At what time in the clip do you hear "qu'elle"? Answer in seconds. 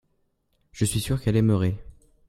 1.21-1.35